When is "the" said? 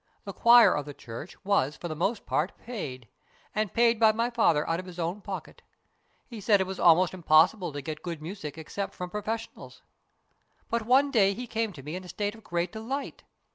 0.25-0.33, 0.87-0.95, 1.87-1.95